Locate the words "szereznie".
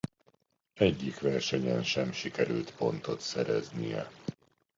3.19-4.11